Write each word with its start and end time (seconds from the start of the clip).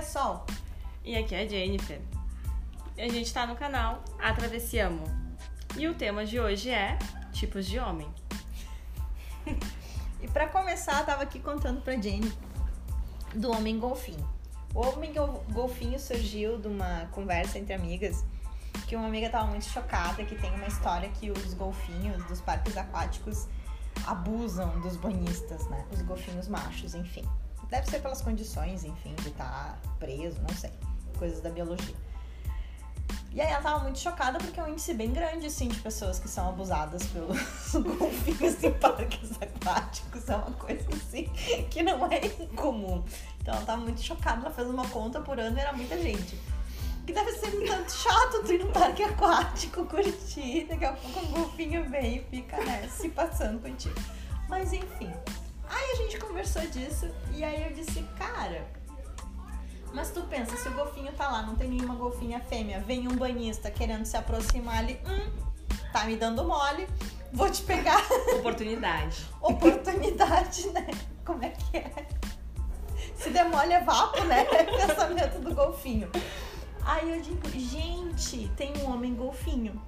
é 0.00 0.02
Sol. 0.02 0.46
E 1.04 1.14
aqui 1.16 1.34
é 1.34 1.46
Jennifer. 1.46 2.00
E 2.96 3.02
a 3.02 3.08
gente 3.08 3.32
tá 3.32 3.46
no 3.46 3.54
canal 3.54 4.02
A 4.18 4.32
Travessiamo. 4.32 5.04
E 5.76 5.86
o 5.86 5.94
tema 5.94 6.24
de 6.24 6.40
hoje 6.40 6.70
é 6.70 6.98
tipos 7.32 7.66
de 7.66 7.78
homem. 7.78 8.08
E 10.22 10.28
pra 10.28 10.46
começar, 10.48 11.00
eu 11.00 11.06
tava 11.06 11.22
aqui 11.22 11.40
contando 11.40 11.80
pra 11.80 11.94
Jenny 11.94 12.30
do 13.34 13.50
homem 13.50 13.80
golfinho. 13.80 14.28
O 14.74 14.86
homem 14.86 15.14
gol- 15.14 15.42
golfinho 15.50 15.98
surgiu 15.98 16.58
de 16.58 16.68
uma 16.68 17.06
conversa 17.12 17.58
entre 17.58 17.72
amigas 17.72 18.22
que 18.86 18.94
uma 18.94 19.06
amiga 19.06 19.30
tava 19.30 19.46
muito 19.46 19.64
chocada 19.64 20.22
que 20.22 20.34
tem 20.34 20.52
uma 20.52 20.66
história 20.66 21.08
que 21.08 21.30
os 21.30 21.54
golfinhos 21.54 22.22
dos 22.26 22.38
parques 22.42 22.76
aquáticos 22.76 23.48
abusam 24.06 24.78
dos 24.80 24.94
banhistas, 24.98 25.66
né? 25.70 25.86
Os 25.90 26.02
golfinhos 26.02 26.48
machos, 26.48 26.94
enfim. 26.94 27.24
Deve 27.70 27.88
ser 27.88 28.00
pelas 28.00 28.20
condições, 28.20 28.84
enfim, 28.84 29.14
de 29.22 29.28
estar 29.28 29.80
preso, 29.98 30.40
não 30.40 30.54
sei. 30.56 30.72
Coisas 31.18 31.40
da 31.40 31.50
biologia. 31.50 31.94
E 33.32 33.40
aí 33.40 33.46
ela 33.46 33.62
tava 33.62 33.78
muito 33.84 33.98
chocada 34.00 34.38
porque 34.38 34.58
é 34.58 34.64
um 34.64 34.70
índice 34.70 34.92
bem 34.92 35.12
grande, 35.12 35.46
assim, 35.46 35.68
de 35.68 35.78
pessoas 35.78 36.18
que 36.18 36.28
são 36.28 36.48
abusadas 36.48 37.06
pelos 37.06 37.38
golfinhos 37.72 38.62
em 38.64 38.72
parques 38.72 39.30
aquáticos. 39.40 40.28
É 40.28 40.34
uma 40.34 40.50
coisa, 40.52 40.84
assim, 40.92 41.24
que 41.70 41.80
não 41.82 42.06
é 42.10 42.26
incomum. 42.26 43.04
Então 43.40 43.54
ela 43.54 43.64
tava 43.64 43.82
muito 43.82 44.02
chocada, 44.02 44.40
ela 44.40 44.50
fez 44.50 44.68
uma 44.68 44.86
conta 44.88 45.20
por 45.20 45.38
ano 45.38 45.56
e 45.56 45.60
era 45.60 45.72
muita 45.72 45.96
gente. 45.96 46.36
Que 47.06 47.12
deve 47.12 47.32
ser 47.32 47.56
um 47.56 47.66
tanto 47.66 47.92
chato 47.92 48.42
tu 48.44 48.52
ir 48.52 48.64
no 48.64 48.72
parque 48.72 49.04
aquático, 49.04 49.84
curtir, 49.86 50.66
daqui 50.68 50.84
a 50.84 50.92
pouco 50.92 51.20
um 51.20 51.30
golfinho 51.30 51.88
vem 51.88 52.16
e 52.16 52.24
fica, 52.24 52.56
né, 52.64 52.88
se 52.88 53.08
passando 53.10 53.60
contigo. 53.60 53.94
Mas 54.48 54.72
enfim. 54.72 55.12
Aí 55.70 55.92
a 55.92 55.96
gente 55.96 56.18
conversou 56.18 56.62
disso 56.66 57.08
e 57.32 57.44
aí 57.44 57.64
eu 57.68 57.72
disse, 57.72 58.02
cara, 58.18 58.66
mas 59.92 60.10
tu 60.10 60.22
pensa, 60.22 60.56
se 60.56 60.68
o 60.68 60.72
golfinho 60.72 61.12
tá 61.12 61.28
lá, 61.28 61.42
não 61.42 61.54
tem 61.54 61.70
nenhuma 61.70 61.94
golfinha 61.94 62.40
fêmea, 62.40 62.80
vem 62.80 63.06
um 63.06 63.16
banhista 63.16 63.70
querendo 63.70 64.04
se 64.04 64.16
aproximar 64.16 64.78
ali, 64.78 65.00
hum, 65.06 65.30
tá 65.92 66.04
me 66.04 66.16
dando 66.16 66.44
mole, 66.44 66.88
vou 67.32 67.48
te 67.48 67.62
pegar. 67.62 68.02
Oportunidade. 68.38 69.24
Oportunidade, 69.40 70.68
né? 70.70 70.88
Como 71.24 71.44
é 71.44 71.50
que 71.50 71.76
é? 71.76 72.06
Se 73.14 73.30
der 73.30 73.48
mole 73.48 73.72
é 73.72 73.80
vapo, 73.80 74.24
né? 74.24 74.44
Pensamento 74.44 75.38
do 75.40 75.54
golfinho. 75.54 76.10
Aí 76.84 77.10
eu 77.10 77.20
digo, 77.20 77.48
gente, 77.50 78.48
tem 78.56 78.72
um 78.78 78.90
homem 78.92 79.14
golfinho. 79.14 79.80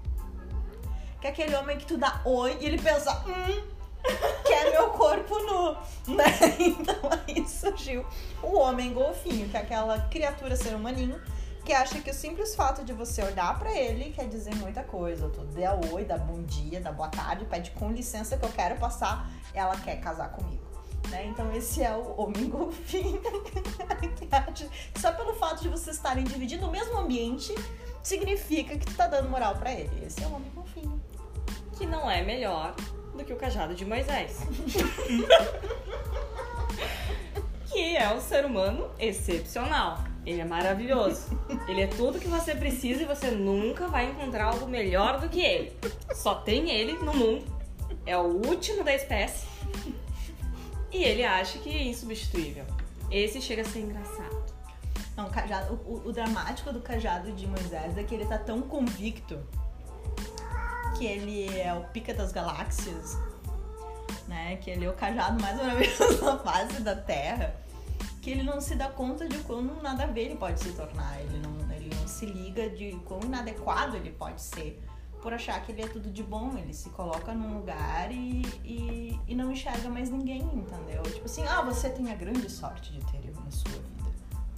Que 1.21 1.29
é 1.29 1.31
aquele 1.31 1.55
homem 1.57 1.79
que 1.79 1.87
tu 1.87 1.97
dá 1.97 2.21
oi 2.25 2.57
e 2.61 2.67
ele 2.67 2.79
pensa, 2.79 3.25
hum, 3.27 3.69
meu 4.83 4.91
corpo 4.91 5.39
nu, 5.39 5.77
né? 6.17 6.25
Então 6.59 6.97
aí 7.11 7.47
surgiu 7.49 8.05
o 8.43 8.57
homem 8.59 8.93
golfinho, 8.93 9.49
que 9.49 9.57
é 9.57 9.61
aquela 9.61 9.99
criatura 10.09 10.57
ser 10.57 10.75
humaninho 10.75 11.21
que 11.65 11.73
acha 11.73 12.01
que 12.01 12.11
o 12.11 12.15
simples 12.15 12.57
fato 12.57 12.85
de 12.85 12.93
você 12.93 13.23
olhar 13.23 13.57
pra 13.57 13.73
ele 13.73 14.11
quer 14.11 14.27
dizer 14.27 14.53
muita 14.57 14.83
coisa. 14.83 15.29
Tu 15.29 15.41
dá 15.45 15.79
oi, 15.93 16.05
dá 16.05 16.19
bom 16.19 16.43
dia, 16.43 16.81
dá 16.81 16.91
boa 16.91 17.09
tarde, 17.09 17.45
pede 17.45 17.71
com 17.71 17.93
licença 17.93 18.37
que 18.37 18.45
eu 18.45 18.51
quero 18.51 18.77
passar, 18.81 19.31
ela 19.55 19.77
quer 19.77 20.01
casar 20.01 20.33
comigo. 20.33 20.61
Né? 21.09 21.27
Então 21.27 21.53
esse 21.53 21.81
é 21.81 21.95
o 21.95 22.21
homem 22.21 22.49
golfinho 22.49 23.21
só 24.99 25.13
pelo 25.13 25.35
fato 25.35 25.63
de 25.63 25.69
vocês 25.69 25.97
estarem 25.97 26.25
dividindo 26.25 26.67
o 26.67 26.71
mesmo 26.71 26.99
ambiente 26.99 27.55
significa 28.03 28.77
que 28.77 28.87
tu 28.87 28.95
tá 28.95 29.07
dando 29.07 29.29
moral 29.29 29.55
pra 29.55 29.73
ele. 29.73 30.05
Esse 30.05 30.25
é 30.25 30.27
o 30.27 30.35
homem 30.35 30.51
golfinho. 30.53 31.01
Que 31.77 31.87
não 31.87 32.11
é 32.11 32.23
melhor 32.23 32.75
do 33.15 33.25
que 33.25 33.33
o 33.33 33.37
cajado 33.37 33.75
de 33.75 33.85
Moisés. 33.85 34.39
que 37.71 37.97
é 37.97 38.13
um 38.13 38.21
ser 38.21 38.45
humano 38.45 38.91
excepcional. 38.99 40.05
Ele 40.25 40.41
é 40.41 40.45
maravilhoso. 40.45 41.37
Ele 41.67 41.83
é 41.83 41.87
tudo 41.87 42.21
que 42.21 42.29
você 42.29 42.55
precisa 42.55 43.03
e 43.03 43.07
você 43.07 43.31
nunca 43.31 43.89
vai 43.89 44.11
encontrar 44.11 44.45
algo 44.45 44.67
melhor 44.67 45.21
do 45.21 45.29
que 45.29 45.41
ele. 45.41 45.77
Só 46.15 46.37
tem 46.37 46.71
ele 46.71 46.93
no 46.95 47.13
mundo. 47.13 47.45
É 48.07 48.17
o 48.17 48.47
último 48.47 48.85
da 48.85 48.95
espécie. 48.95 49.47
E 50.93 51.03
ele 51.03 51.25
acha 51.25 51.59
que 51.59 51.71
é 51.71 51.83
insubstituível. 51.83 52.65
Esse 53.11 53.41
chega 53.41 53.63
a 53.63 53.65
ser 53.65 53.81
engraçado. 53.81 54.43
Não, 55.17 55.27
o, 55.27 55.31
cajado, 55.31 55.75
o, 55.87 56.09
o 56.09 56.13
dramático 56.13 56.73
do 56.73 56.81
cajado 56.81 57.33
de 57.33 57.47
Moisés 57.47 57.99
é 57.99 58.05
que 58.05 58.15
ele 58.15 58.25
tá 58.25 58.39
tão 58.39 58.63
convicto 58.63 59.39
que 60.97 61.07
ele 61.07 61.59
é 61.59 61.73
o 61.75 61.85
pica 61.85 62.15
das 62.15 62.33
galáxias, 62.33 63.19
né? 64.29 64.57
Que 64.57 64.71
ele 64.71 64.85
é 64.85 64.91
o 64.91 64.93
cajado 64.95 65.41
mais 65.41 65.57
maravilhoso 65.61 66.25
da 66.25 66.39
face 66.39 66.81
da 66.83 66.97
Terra, 66.97 67.55
que 68.21 68.31
ele 68.31 68.43
não 68.43 68.61
se 68.61 68.75
dá 68.75 68.89
conta 68.89 69.29
de 69.29 69.39
quão 69.39 69.63
nada 69.83 70.05
a 70.05 70.07
ver 70.07 70.27
ele 70.27 70.37
pode 70.37 70.61
se 70.61 70.73
tornar. 70.73 71.21
Ele 71.21 71.39
não, 71.39 71.75
ele 71.75 71.95
não 71.95 72.07
se 72.07 72.27
liga 72.27 72.71
de 72.71 72.93
quão 73.07 73.21
inadequado 73.21 73.97
ele 73.97 74.11
pode 74.11 74.41
ser 74.41 74.83
por 75.21 75.33
achar 75.33 75.63
que 75.63 75.73
ele 75.73 75.83
é 75.83 75.89
tudo 75.89 76.11
de 76.11 76.23
bom. 76.23 76.57
Ele 76.57 76.75
se 76.75 76.91
coloca 76.91 77.33
num 77.33 77.59
lugar 77.59 78.11
e, 78.11 78.43
e, 78.65 79.19
e 79.27 79.35
não 79.35 79.53
enxerga 79.53 79.89
mais 79.89 80.11
ninguém, 80.11 80.43
entendeu? 80.43 81.03
Tipo 81.03 81.27
assim, 81.27 81.45
ah, 81.47 81.63
você 81.63 81.91
tem 81.91 82.11
a 82.11 82.15
grande 82.15 82.51
sorte 82.51 82.93
de 82.93 83.01
ter 83.07 83.29
eu 83.29 83.35
na 83.41 83.51
sua 83.51 83.71
vida. 83.71 84.13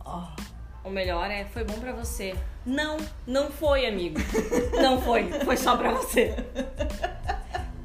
Oh. 0.05 0.54
O 0.85 0.91
melhor 0.91 1.31
é, 1.31 1.47
foi 1.47 1.65
bom 1.65 1.81
pra 1.81 1.93
você. 1.93 2.37
Não, 2.65 2.99
não 3.27 3.51
foi, 3.51 3.87
amigo. 3.87 4.19
Não 4.81 5.01
foi, 5.01 5.31
foi 5.45 5.57
só 5.57 5.77
pra 5.77 5.93
você. 5.93 6.35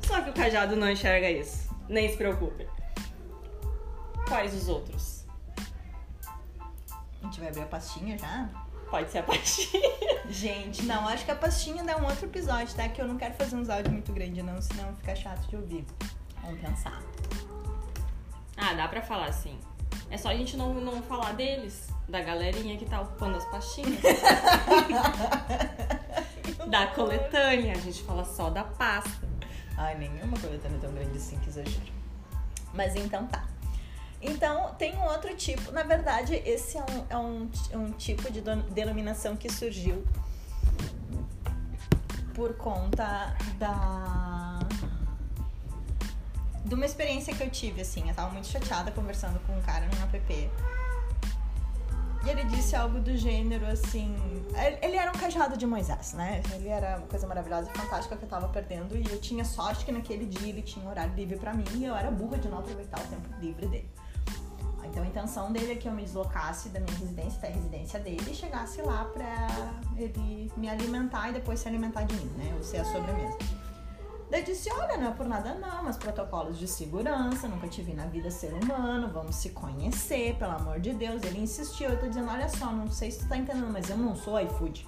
Só 0.06 0.22
que 0.22 0.30
o 0.30 0.34
cajado 0.34 0.76
não 0.76 0.90
enxerga 0.90 1.32
isso. 1.32 1.70
Nem 1.88 2.10
se 2.10 2.18
preocupe. 2.18 2.68
Quais 4.28 4.54
os 4.54 4.68
outros? 4.68 5.26
A 7.22 7.26
gente 7.26 7.40
vai 7.40 7.50
abrir 7.50 7.62
a 7.62 7.68
pastinha 7.68 8.18
já? 8.18 8.50
Pode 8.90 9.10
ser 9.12 9.20
a 9.20 9.24
pastinha. 9.24 9.90
Gente, 10.30 10.84
não, 10.84 11.08
acho 11.08 11.24
que 11.24 11.32
a 11.32 11.36
pastinha 11.36 11.84
dá 11.84 11.98
um 11.98 12.06
outro 12.06 12.26
episódio, 12.26 12.76
tá? 12.76 12.88
Que 12.90 13.02
eu 13.02 13.08
não 13.08 13.18
quero 13.18 13.34
fazer 13.36 13.56
uns 13.56 13.70
áudios 13.70 13.94
muito 13.94 14.12
grandes, 14.12 14.44
não, 14.44 14.62
senão 14.62 14.94
fica 14.96 15.16
chato 15.16 15.48
de 15.48 15.56
ouvir. 15.56 15.86
Vamos 16.42 16.60
pensar. 16.60 17.02
Ah, 18.58 18.74
dá 18.74 18.88
pra 18.88 19.02
falar 19.02 19.32
sim. 19.32 19.58
É 20.10 20.18
só 20.18 20.30
a 20.30 20.36
gente 20.36 20.58
não, 20.58 20.74
não 20.74 21.04
falar 21.04 21.34
deles. 21.34 21.90
Da 22.08 22.22
galerinha 22.22 22.78
que 22.78 22.86
tá 22.86 23.02
ocupando 23.02 23.38
as 23.38 23.46
pastinhas. 23.46 24.00
da 26.68 26.88
coletânea. 26.88 27.74
A 27.74 27.80
gente 27.80 28.02
fala 28.04 28.26
só 28.26 28.50
da 28.50 28.64
pasta. 28.64 29.28
Ai, 29.78 29.98
nenhuma 29.98 30.38
coletânea 30.40 30.80
tão 30.80 30.92
grande 30.92 31.18
assim, 31.18 31.38
que 31.40 31.50
exagero. 31.50 31.94
Mas 32.74 32.96
então 32.96 33.26
tá. 33.28 33.46
Então, 34.22 34.76
tem 34.78 34.96
um 34.96 35.04
outro 35.04 35.36
tipo. 35.36 35.72
Na 35.72 35.84
verdade, 35.84 36.42
esse 36.46 36.78
é 36.78 36.82
um, 36.82 37.06
é 37.10 37.18
um, 37.18 37.50
é 37.72 37.78
um 37.78 37.92
tipo 37.92 38.32
de 38.32 38.42
denominação 38.42 39.36
que 39.36 39.50
surgiu 39.50 40.06
por 42.34 42.54
conta 42.56 43.36
da. 43.58 44.60
De 46.70 46.76
uma 46.76 46.86
experiência 46.86 47.36
que 47.36 47.44
eu 47.44 47.50
tive, 47.50 47.82
assim. 47.82 48.08
Eu 48.08 48.16
tava 48.16 48.32
muito 48.32 48.48
chateada 48.48 48.92
conversando 48.92 49.40
com 49.46 49.58
um 49.58 49.62
cara 49.62 49.88
num 49.88 50.04
app. 50.04 50.50
E 52.26 52.30
ele 52.30 52.44
disse 52.44 52.76
algo 52.76 53.00
do 53.00 53.18
gênero 53.18 53.66
assim. 53.66 54.16
Ele 54.82 54.96
era 54.96 55.10
um 55.10 55.14
cajado 55.14 55.58
de 55.58 55.66
Moisés, 55.66 56.14
né? 56.14 56.44
Ele 56.54 56.68
era 56.68 56.98
uma 56.98 57.08
coisa 57.08 57.26
maravilhosa 57.26 57.72
e 57.74 57.78
fantástica 57.78 58.16
que 58.16 58.24
eu 58.24 58.30
tava 58.30 58.48
perdendo. 58.50 58.96
E 58.96 59.10
eu 59.10 59.20
tinha 59.20 59.44
sorte 59.44 59.84
que 59.84 59.92
naquele 59.92 60.26
dia 60.26 60.50
ele 60.50 60.62
tinha 60.62 60.86
um 60.86 60.90
horário 60.90 61.14
livre 61.16 61.38
pra 61.38 61.54
mim 61.54 61.66
e 61.76 61.86
eu 61.86 61.96
era 61.96 62.12
burra 62.12 62.38
de 62.38 62.48
não 62.48 62.60
aproveitar 62.60 63.00
o 63.00 63.08
tempo 63.08 63.28
livre 63.42 63.68
dele. 63.68 63.90
Então 64.86 65.04
a 65.04 65.08
intenção 65.08 65.52
dele 65.52 65.72
é 65.72 65.76
que 65.76 65.88
eu 65.88 65.94
me 65.94 66.04
deslocasse 66.04 66.70
da 66.70 66.80
minha 66.80 66.98
residência 66.98 67.38
até 67.38 67.48
a 67.48 67.52
residência 67.52 68.00
dele 68.00 68.26
e 68.30 68.36
chegasse 68.36 68.82
lá 68.82 69.06
pra 69.06 69.48
ele 69.96 70.52
me 70.58 70.70
alimentar 70.70 71.30
e 71.30 71.34
depois 71.34 71.60
se 71.60 71.68
alimentar 71.68 72.04
de 72.04 72.16
mim, 72.16 72.30
né? 72.38 72.54
Ou 72.58 72.64
ser 72.64 72.78
a 72.78 72.86
sobremesa. 72.86 73.38
Daí 74.30 74.44
disse, 74.44 74.72
olha, 74.72 74.96
não 74.98 75.08
é 75.10 75.12
por 75.12 75.28
nada 75.28 75.56
não, 75.56 75.84
mas 75.84 75.98
protocolos 75.98 76.60
de 76.60 76.68
segurança, 76.68 77.48
nunca 77.48 77.68
te 77.68 77.82
vi 77.82 77.94
na 77.94 78.06
vida 78.06 78.30
ser 78.30 78.54
humano, 78.54 79.10
vamos 79.12 79.36
se 79.36 79.50
conhecer, 79.50 80.36
pelo 80.36 80.52
amor 80.52 80.80
de 80.80 80.94
Deus. 80.94 81.24
Ele 81.24 81.40
insistiu, 81.40 81.90
eu 81.90 82.00
tô 82.00 82.08
dizendo, 82.08 82.30
olha 82.30 82.48
só, 82.48 82.72
não 82.72 82.92
sei 82.92 83.10
se 83.10 83.20
tu 83.20 83.28
tá 83.28 83.38
entendendo, 83.38 83.72
mas 83.72 83.90
eu 83.90 83.98
não 83.98 84.16
sou 84.16 84.40
iFood. 84.40 84.88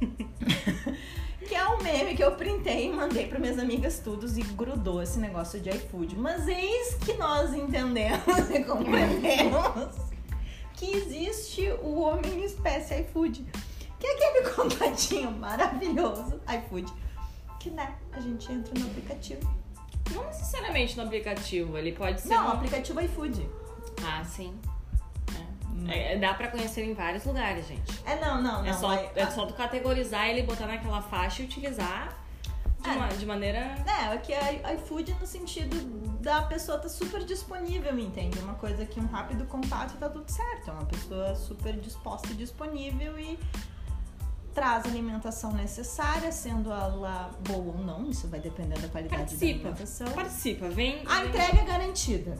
que 1.46 1.54
é 1.54 1.68
um 1.68 1.80
meme 1.82 2.16
que 2.16 2.24
eu 2.24 2.32
printei 2.32 2.88
e 2.88 2.92
mandei 2.92 3.28
para 3.28 3.38
minhas 3.38 3.58
amigas 3.58 4.00
todos 4.00 4.36
e 4.36 4.42
grudou 4.42 5.00
esse 5.00 5.20
negócio 5.20 5.60
de 5.60 5.70
iFood. 5.70 6.16
Mas 6.16 6.48
eis 6.48 6.94
que 6.94 7.12
nós 7.14 7.54
entendemos 7.54 8.50
e 8.50 8.64
compreendemos 8.64 9.94
que 10.72 10.90
existe 10.96 11.70
o 11.82 12.00
homem 12.00 12.44
espécie 12.44 13.00
iFood. 13.02 13.46
Que 14.00 14.06
é 14.06 14.14
aquele 14.16 14.50
contatinho 14.54 15.30
maravilhoso, 15.30 16.40
iFood, 16.48 16.92
que 17.64 17.70
né, 17.70 17.94
a 18.12 18.20
gente 18.20 18.52
entra 18.52 18.78
no 18.78 18.86
aplicativo. 18.86 19.50
Não 20.12 20.24
necessariamente 20.26 20.96
no 20.98 21.02
aplicativo, 21.04 21.78
ele 21.78 21.92
pode 21.92 22.20
ser. 22.20 22.28
Não, 22.28 22.44
um- 22.44 22.48
o 22.48 22.52
aplicativo 22.52 23.00
iFood. 23.00 23.48
Ah, 24.06 24.22
sim. 24.22 24.54
É. 25.88 26.12
É, 26.14 26.18
dá 26.18 26.34
pra 26.34 26.48
conhecer 26.48 26.84
em 26.84 26.92
vários 26.92 27.24
lugares, 27.24 27.66
gente. 27.66 27.90
É 28.04 28.16
não, 28.20 28.40
não, 28.42 28.62
não. 28.62 28.66
é, 28.66 28.72
só, 28.74 28.88
vai- 28.88 29.10
é 29.16 29.26
só 29.30 29.46
tu 29.46 29.54
categorizar 29.54 30.28
ele, 30.28 30.42
botar 30.42 30.66
naquela 30.66 31.00
faixa 31.00 31.40
e 31.42 31.46
utilizar 31.46 32.14
De, 32.82 32.90
É. 32.90 32.92
uma- 32.92 33.08
de 33.08 33.24
maneira. 33.24 33.58
É, 33.58 34.14
que 34.18 34.30
é 34.30 34.74
iFood 34.74 35.16
no 35.18 35.26
sentido 35.26 35.74
da 36.20 36.42
pessoa 36.42 36.78
tá 36.78 36.86
super 36.86 37.24
disponível, 37.24 37.98
entende? 37.98 38.38
Uma 38.40 38.54
coisa 38.56 38.84
que 38.84 39.00
um 39.00 39.06
rápido 39.06 39.46
contato 39.46 39.96
tá 39.96 40.06
tudo 40.06 40.30
certo. 40.30 40.68
É 40.68 40.72
uma 40.74 40.84
pessoa 40.84 41.34
super 41.34 41.72
disposta 41.80 42.28
e 42.30 42.34
disponível 42.34 43.18
e 43.18 43.38
traz 44.54 44.84
a 44.84 44.88
alimentação 44.88 45.52
necessária, 45.52 46.30
sendo 46.30 46.70
ela 46.70 47.30
boa 47.40 47.74
ou 47.76 47.78
não, 47.84 48.08
isso 48.08 48.28
vai 48.28 48.38
depender 48.40 48.78
da 48.78 48.88
qualidade 48.88 49.22
Participa. 49.22 49.44
da 49.46 49.54
alimentação. 49.68 50.12
Participa, 50.12 50.68
vem. 50.68 51.02
A 51.06 51.18
vem- 51.20 51.28
entrega 51.28 51.58
é 51.60 51.64
garantida. 51.64 52.38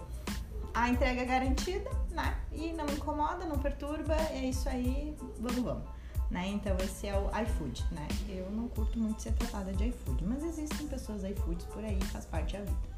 A 0.73 0.89
entrega 0.89 1.21
é 1.23 1.25
garantida, 1.25 1.91
né? 2.11 2.37
E 2.53 2.73
não 2.73 2.87
incomoda, 2.87 3.45
não 3.45 3.59
perturba, 3.59 4.15
é 4.15 4.47
isso 4.47 4.69
aí, 4.69 5.17
vamos, 5.41 5.63
vamos. 5.63 5.85
Né? 6.31 6.49
Então 6.49 6.77
esse 6.79 7.07
é 7.07 7.17
o 7.17 7.29
iFood, 7.43 7.85
né? 7.93 8.09
Eu 8.29 8.51
não 8.51 8.67
curto 8.69 8.99
muito 8.99 9.21
ser 9.23 9.33
tratada 9.35 9.73
de 9.73 9.89
iFood, 9.89 10.25
mas 10.25 10.43
existem 10.43 10.87
pessoas 10.89 11.23
iFoods 11.23 11.67
por 11.67 11.85
aí, 11.85 12.01
faz 12.05 12.25
parte 12.25 12.57
da 12.57 12.65
vida. 12.65 12.95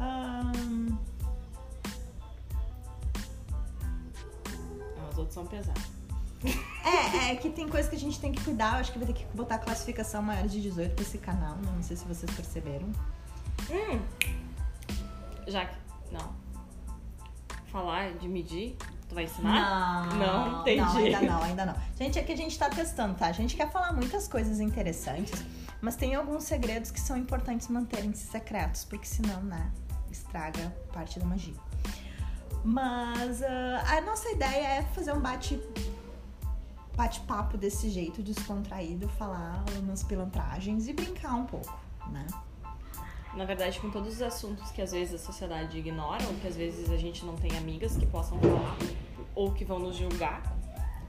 Ah, 0.00 0.52
Os 5.12 5.18
outros 5.18 5.34
são 5.34 5.46
pesados. 5.46 5.82
é, 6.88 7.32
é 7.32 7.36
que 7.36 7.50
tem 7.50 7.68
coisa 7.68 7.88
que 7.88 7.96
a 7.96 7.98
gente 7.98 8.20
tem 8.20 8.32
que 8.32 8.42
cuidar, 8.42 8.74
eu 8.74 8.80
acho 8.80 8.92
que 8.92 8.98
vai 8.98 9.06
ter 9.06 9.14
que 9.14 9.26
botar 9.34 9.58
classificação 9.58 10.22
maior 10.22 10.46
de 10.46 10.60
18 10.60 10.94
pra 10.94 11.02
esse 11.02 11.18
canal, 11.18 11.56
não 11.56 11.82
sei 11.82 11.96
se 11.96 12.04
vocês 12.04 12.30
perceberam. 12.32 12.88
Hum. 13.70 14.00
Já 15.46 15.64
que. 15.64 15.76
Não. 16.12 16.34
Falar 17.66 18.12
de 18.14 18.28
medir, 18.28 18.76
tu 19.08 19.14
vai 19.14 19.24
ensinar? 19.24 20.06
Não, 20.08 20.18
Não, 20.18 20.60
entendi. 20.60 20.80
Não, 20.80 20.96
ainda 20.96 21.20
não, 21.20 21.42
ainda 21.42 21.66
não. 21.66 21.74
Gente, 21.98 22.18
é 22.18 22.22
que 22.22 22.32
a 22.32 22.36
gente 22.36 22.58
tá 22.58 22.70
testando, 22.70 23.14
tá? 23.14 23.26
A 23.26 23.32
gente 23.32 23.56
quer 23.56 23.70
falar 23.70 23.92
muitas 23.92 24.28
coisas 24.28 24.60
interessantes, 24.60 25.44
mas 25.80 25.96
tem 25.96 26.14
alguns 26.14 26.44
segredos 26.44 26.90
que 26.90 27.00
são 27.00 27.16
importantes 27.16 27.68
manterem-se 27.68 28.26
secretos, 28.26 28.84
porque 28.84 29.06
senão, 29.06 29.42
né, 29.42 29.70
estraga 30.10 30.74
parte 30.92 31.18
da 31.18 31.26
magia. 31.26 31.54
Mas 32.64 33.42
ah, 33.42 33.84
a 33.96 34.00
nossa 34.00 34.28
ideia 34.30 34.78
é 34.78 34.82
fazer 34.82 35.12
um 35.12 35.20
bate 35.20 35.60
bate-papo 36.96 37.58
desse 37.58 37.90
jeito, 37.90 38.22
descontraído, 38.22 39.06
falar 39.08 39.62
umas 39.78 40.02
pilantragens 40.02 40.88
e 40.88 40.94
brincar 40.94 41.34
um 41.34 41.44
pouco, 41.44 41.78
né? 42.10 42.26
Na 43.34 43.44
verdade, 43.44 43.78
com 43.80 43.90
todos 43.90 44.14
os 44.14 44.22
assuntos 44.22 44.70
que 44.70 44.80
às 44.80 44.92
vezes 44.92 45.14
a 45.14 45.18
sociedade 45.18 45.78
ignora, 45.78 46.26
ou 46.26 46.34
que 46.36 46.48
às 46.48 46.56
vezes 46.56 46.90
a 46.90 46.96
gente 46.96 47.24
não 47.26 47.36
tem 47.36 47.56
amigas 47.58 47.94
que 47.96 48.06
possam 48.06 48.40
falar, 48.40 48.76
ou 49.34 49.52
que 49.52 49.62
vão 49.62 49.78
nos 49.78 49.96
julgar, 49.96 50.42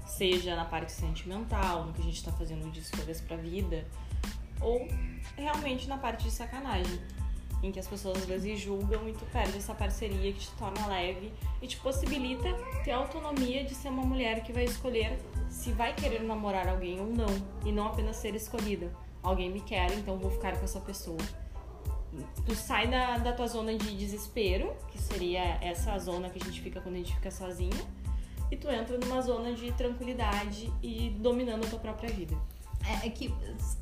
seja 0.06 0.54
na 0.54 0.66
parte 0.66 0.92
sentimental, 0.92 1.86
no 1.86 1.94
que 1.94 2.02
a 2.02 2.04
gente 2.04 2.22
tá 2.22 2.32
fazendo 2.34 2.70
de 2.70 2.82
escolhas 2.82 3.22
pra 3.22 3.38
vida, 3.38 3.88
ou 4.60 4.90
realmente 5.38 5.88
na 5.88 5.98
parte 5.98 6.26
de 6.26 6.32
sacanagem, 6.32 7.00
em 7.64 7.72
que 7.72 7.80
as 7.80 7.88
pessoas 7.88 8.18
às 8.18 8.26
vezes 8.26 8.60
julgam 8.60 9.08
e 9.10 9.14
tu 9.14 9.26
perde 9.26 9.58
essa 9.58 9.74
parceria 9.74 10.32
que 10.32 10.40
te 10.40 10.52
torna 10.52 10.88
leve 10.88 11.34
e 11.62 11.68
te 11.68 11.78
possibilita 11.78 12.48
ter 12.84 12.92
a 12.92 12.98
autonomia 12.98 13.64
de 13.64 13.74
ser 13.74 13.90
uma 13.90 14.04
mulher 14.04 14.44
que 14.44 14.54
vai 14.54 14.66
escolher 14.66 15.18
se 15.50 15.72
vai 15.72 15.94
querer 15.94 16.22
namorar 16.24 16.68
alguém 16.68 17.00
ou 17.00 17.08
não, 17.08 17.28
e 17.66 17.72
não 17.72 17.88
apenas 17.88 18.18
ser 18.18 18.36
escolhida. 18.36 18.94
Alguém 19.24 19.50
me 19.50 19.62
quer, 19.62 19.92
então 19.94 20.18
vou 20.18 20.30
ficar 20.30 20.58
com 20.58 20.64
essa 20.64 20.80
pessoa 20.80 21.18
tu 22.46 22.56
sai 22.56 22.88
da, 22.88 23.18
da 23.18 23.34
tua 23.34 23.48
zona 23.48 23.76
de 23.76 23.96
desespero, 23.96 24.76
que 24.90 25.00
seria 25.00 25.58
essa 25.62 25.98
zona 26.00 26.30
que 26.30 26.42
a 26.42 26.46
gente 26.46 26.62
fica 26.62 26.80
quando 26.80 26.96
a 26.96 26.98
gente 26.98 27.14
fica 27.14 27.32
sozinha, 27.32 27.86
e 28.50 28.56
tu 28.56 28.70
entra 28.70 28.98
numa 28.98 29.22
zona 29.22 29.54
de 29.54 29.72
tranquilidade 29.74 30.72
e 30.82 31.10
dominando 31.20 31.66
a 31.66 31.70
tua 31.70 31.80
própria 31.80 32.10
vida. 32.10 32.36
É, 32.88 33.08
é 33.08 33.10
que 33.10 33.34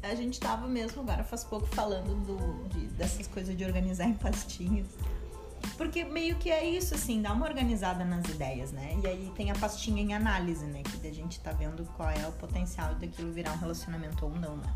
a 0.02 0.16
gente 0.16 0.40
tava 0.40 0.68
mesmo 0.68 1.02
agora 1.02 1.24
faz 1.24 1.44
pouco 1.44 1.68
falando 1.68 2.16
do, 2.26 2.70
de- 2.70 2.88
dessas 2.88 3.28
coisas 3.28 3.56
de 3.56 3.64
organizar 3.64 4.06
em 4.10 4.14
pastinhas. 4.14 4.88
Porque 5.78 6.04
meio 6.04 6.36
que 6.36 6.50
é 6.50 6.64
isso, 6.66 6.94
assim, 6.96 7.22
dá 7.22 7.34
uma 7.34 7.46
organizada 7.46 8.06
nas 8.06 8.24
ideias, 8.26 8.72
né? 8.72 8.98
E 9.04 9.08
aí 9.08 9.32
tem 9.36 9.52
a 9.52 9.56
pastinha 9.56 10.02
em 10.02 10.14
análise, 10.14 10.66
né? 10.66 10.82
Que 10.84 11.08
a 11.08 11.14
gente 11.14 11.40
tá 11.40 11.52
vendo 11.52 11.84
qual 11.98 12.10
é 12.10 12.28
o 12.28 12.32
potencial 12.34 12.96
daquilo 12.96 13.32
virar 13.32 13.54
um 13.54 13.58
relacionamento 13.58 14.26
ou 14.26 14.32
não, 14.36 14.58
né? 14.58 14.74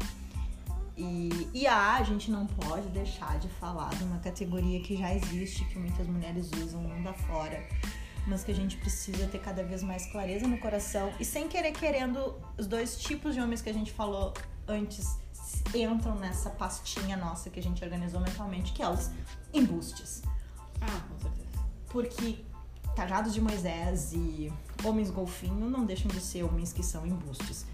E, 0.98 1.48
e 1.54 1.66
ah, 1.66 1.96
a 1.96 2.04
gente 2.04 2.30
não 2.30 2.46
pode 2.46 2.90
deixar 2.90 3.40
de 3.40 3.48
falar 3.48 3.90
de 3.96 4.04
uma 4.04 4.20
categoria 4.20 4.82
que 4.82 4.98
já 4.98 5.14
existe, 5.16 5.64
que 5.66 5.80
muitas 5.80 6.06
mulheres 6.08 6.52
usam 6.62 6.82
mundo 6.82 7.08
afora, 7.08 7.66
mas 8.30 8.44
que 8.44 8.52
a 8.52 8.56
gente 8.56 8.78
precisa 8.78 9.28
ter 9.28 9.40
cada 9.40 9.64
vez 9.64 9.82
mais 9.82 10.06
clareza 10.12 10.48
no 10.48 10.58
coração 10.60 11.12
e 11.20 11.26
sem 11.26 11.48
querer 11.48 11.72
querendo 11.72 12.36
os 12.58 12.68
dois 12.68 12.98
tipos 13.00 13.34
de 13.34 13.42
homens 13.42 13.62
que 13.62 13.70
a 13.70 13.74
gente 13.74 13.92
falou 13.92 14.34
antes 14.68 15.18
entram 15.74 16.16
nessa 16.16 16.50
pastinha 16.52 17.18
nossa 17.18 17.50
que 17.50 17.60
a 17.60 17.64
gente 17.64 17.84
organizou 17.84 18.20
mentalmente, 18.20 18.72
que 18.72 18.84
é 18.84 18.90
os 18.90 19.10
embustes. 19.54 20.22
Ah, 20.80 21.02
com 21.10 21.20
certeza. 21.20 21.50
Porque 21.88 22.46
Cajados 22.96 23.34
de 23.34 23.40
Moisés 23.40 24.12
e 24.14 24.52
Homens 24.84 25.10
Golfinho 25.10 25.70
não 25.70 25.86
deixam 25.86 26.10
de 26.10 26.20
ser 26.20 26.44
homens 26.44 26.74
que 26.74 26.84
são 26.84 27.06
embustes. 27.06 27.66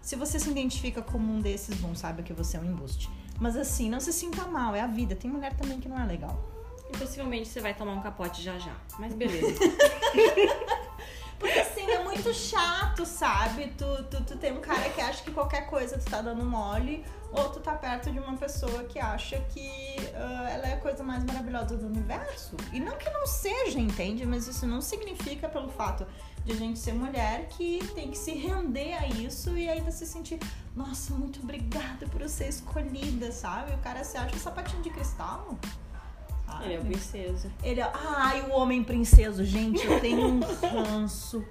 Se 0.00 0.16
você 0.16 0.38
se 0.38 0.48
identifica 0.48 1.02
como 1.02 1.32
um 1.32 1.40
desses, 1.40 1.76
bom, 1.78 1.94
saiba 1.94 2.22
que 2.22 2.32
você 2.32 2.56
é 2.56 2.60
um 2.60 2.64
embuste. 2.64 3.10
Mas 3.40 3.56
assim, 3.56 3.90
não 3.90 4.00
se 4.00 4.12
sinta 4.12 4.46
mal, 4.46 4.74
é 4.74 4.80
a 4.80 4.86
vida. 4.86 5.16
Tem 5.16 5.30
mulher 5.30 5.56
também 5.56 5.80
que 5.80 5.88
não 5.88 5.98
é 5.98 6.06
legal. 6.06 6.40
E 6.92 6.98
possivelmente 6.98 7.48
você 7.48 7.60
vai 7.60 7.72
tomar 7.72 7.92
um 7.92 8.00
capote 8.00 8.42
já 8.42 8.58
já. 8.58 8.74
Mas 8.98 9.14
beleza. 9.14 9.60
Porque 11.38 11.58
assim, 11.58 11.90
é 11.90 12.04
muito 12.04 12.34
chato, 12.34 13.06
sabe? 13.06 13.68
Tu, 13.68 14.04
tu, 14.10 14.22
tu 14.24 14.36
tem 14.36 14.52
um 14.52 14.60
cara 14.60 14.90
que 14.90 15.00
acha 15.00 15.22
que 15.22 15.30
qualquer 15.30 15.66
coisa 15.68 15.96
tu 15.96 16.04
tá 16.04 16.20
dando 16.20 16.44
mole, 16.44 17.02
ou 17.32 17.48
tu 17.48 17.60
tá 17.60 17.72
perto 17.72 18.10
de 18.10 18.18
uma 18.18 18.36
pessoa 18.36 18.84
que 18.84 18.98
acha 18.98 19.40
que 19.48 19.96
ah, 20.14 20.50
ela 20.50 20.66
é 20.66 20.74
a 20.74 20.76
coisa 20.76 21.02
mais 21.02 21.24
maravilhosa 21.24 21.78
do 21.78 21.86
universo. 21.86 22.56
E 22.72 22.78
não 22.78 22.94
que 22.98 23.08
não 23.08 23.26
seja, 23.26 23.80
entende? 23.80 24.26
Mas 24.26 24.46
isso 24.48 24.66
não 24.66 24.82
significa 24.82 25.48
pelo 25.48 25.70
fato 25.70 26.06
de 26.44 26.52
a 26.52 26.56
gente 26.56 26.78
ser 26.78 26.92
mulher 26.92 27.48
que 27.48 27.78
tem 27.94 28.10
que 28.10 28.18
se 28.18 28.32
render 28.32 28.94
a 28.94 29.06
isso 29.06 29.56
e 29.56 29.66
ainda 29.66 29.90
se 29.90 30.06
sentir, 30.06 30.38
nossa, 30.76 31.14
muito 31.14 31.40
obrigada 31.40 32.06
por 32.08 32.20
eu 32.20 32.28
ser 32.28 32.48
escolhida, 32.48 33.32
sabe? 33.32 33.72
O 33.72 33.78
cara 33.78 34.04
se 34.04 34.18
acha 34.18 34.36
um 34.36 34.38
sapatinho 34.38 34.82
de 34.82 34.90
cristal. 34.90 35.58
Sabe? 36.50 36.64
Ele 36.64 36.74
é 36.74 36.78
o 36.78 36.84
princeso. 36.84 37.50
Ele 37.62 37.80
é. 37.80 37.90
Ai, 37.94 38.42
o 38.42 38.50
homem 38.52 38.82
princeso, 38.84 39.44
gente, 39.44 39.84
eu 39.86 40.00
tenho 40.00 40.26
um 40.26 40.40
ranço. 40.66 41.44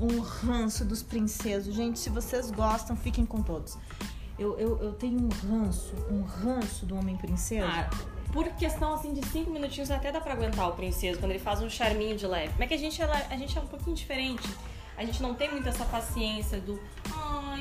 Um 0.00 0.18
ranço 0.20 0.84
dos 0.84 1.02
princesos. 1.02 1.74
Gente, 1.74 1.98
se 1.98 2.10
vocês 2.10 2.50
gostam, 2.50 2.96
fiquem 2.96 3.24
com 3.24 3.40
todos. 3.42 3.78
Eu, 4.38 4.58
eu, 4.58 4.78
eu 4.82 4.92
tenho 4.92 5.20
um 5.20 5.28
ranço, 5.28 5.94
um 6.10 6.22
ranço 6.22 6.84
do 6.84 6.96
homem 6.96 7.16
princeso. 7.16 7.66
Ah, 7.68 7.88
por 8.32 8.44
questão 8.54 8.92
assim 8.94 9.12
de 9.14 9.24
cinco 9.28 9.50
minutinhos 9.52 9.92
até 9.92 10.10
dá 10.10 10.20
pra 10.20 10.32
aguentar 10.32 10.68
o 10.68 10.72
princeso 10.72 11.20
quando 11.20 11.30
ele 11.30 11.38
faz 11.38 11.62
um 11.62 11.70
charminho 11.70 12.16
de 12.16 12.26
leve. 12.26 12.52
Mas 12.58 12.62
é 12.62 12.66
que 12.66 12.74
a 12.74 12.78
gente, 12.78 13.00
ela- 13.00 13.22
a 13.30 13.36
gente 13.36 13.56
é 13.56 13.60
um 13.60 13.66
pouquinho 13.66 13.94
diferente. 13.94 14.48
A 14.96 15.04
gente 15.04 15.22
não 15.22 15.34
tem 15.34 15.50
muito 15.52 15.68
essa 15.68 15.84
paciência 15.84 16.58
do 16.60 16.80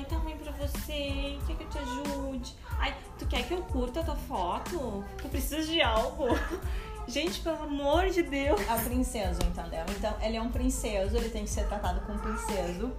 ai, 0.03 0.05
tá 0.05 0.17
ruim 0.17 0.35
pra 0.37 0.51
você, 0.51 1.37
quer 1.47 1.55
que 1.55 1.63
eu 1.63 1.69
te 1.69 1.77
ajude? 1.79 2.55
Ai, 2.77 2.93
tu 3.17 3.25
quer 3.25 3.47
que 3.47 3.53
eu 3.53 3.61
curta 3.61 4.01
a 4.01 4.03
tua 4.03 4.15
foto? 4.15 5.03
Tu 5.21 5.29
precisa 5.29 5.65
de 5.65 5.81
algo? 5.81 6.27
Gente, 7.07 7.41
pelo 7.41 7.63
amor 7.63 8.09
de 8.09 8.23
Deus. 8.23 8.59
É 8.61 8.73
o 8.73 8.79
princeso, 8.79 9.39
entendeu? 9.43 9.83
Então, 9.97 10.15
ele 10.21 10.37
é 10.37 10.41
um 10.41 10.49
princeso, 10.49 11.17
ele 11.17 11.29
tem 11.29 11.43
que 11.43 11.49
ser 11.49 11.67
tratado 11.67 12.01
como 12.05 12.19
princeso. 12.19 12.91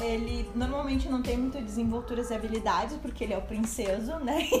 Ele 0.00 0.48
normalmente 0.54 1.08
não 1.08 1.20
tem 1.22 1.36
muitas 1.36 1.62
desenvolturas 1.64 2.30
e 2.30 2.34
habilidades, 2.34 2.96
porque 2.98 3.24
ele 3.24 3.34
é 3.34 3.38
o 3.38 3.42
princeso, 3.42 4.16
né? 4.18 4.48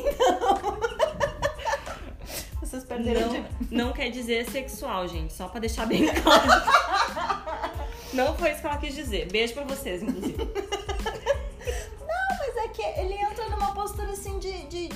Então. 2.60 2.68
Vocês 2.68 2.84
perderam 2.84 3.28
de. 3.28 3.38
Não, 3.70 3.86
não 3.86 3.92
quer 3.92 4.10
dizer 4.10 4.44
sexual, 4.50 5.08
gente, 5.08 5.32
só 5.32 5.48
pra 5.48 5.58
deixar 5.58 5.86
bem 5.86 6.06
claro. 6.12 6.48
Não 8.12 8.34
foi 8.34 8.50
isso 8.52 8.60
que 8.60 8.66
ela 8.66 8.78
quis 8.78 8.94
dizer. 8.94 9.30
Beijo 9.30 9.54
pra 9.54 9.64
vocês, 9.64 10.02
inclusive. 10.02 10.36